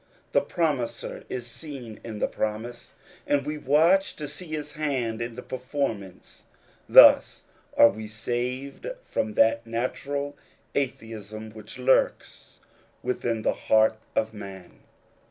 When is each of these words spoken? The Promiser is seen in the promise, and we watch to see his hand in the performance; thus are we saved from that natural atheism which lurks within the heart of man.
The 0.31 0.41
Promiser 0.41 1.25
is 1.29 1.45
seen 1.45 1.99
in 2.03 2.17
the 2.17 2.27
promise, 2.27 2.93
and 3.27 3.45
we 3.45 3.59
watch 3.59 4.15
to 4.15 4.27
see 4.27 4.47
his 4.47 4.71
hand 4.71 5.21
in 5.21 5.35
the 5.35 5.43
performance; 5.43 6.41
thus 6.89 7.43
are 7.77 7.89
we 7.91 8.07
saved 8.07 8.87
from 9.03 9.35
that 9.35 9.67
natural 9.67 10.35
atheism 10.73 11.51
which 11.51 11.77
lurks 11.77 12.59
within 13.03 13.43
the 13.43 13.53
heart 13.53 13.99
of 14.15 14.33
man. 14.33 14.79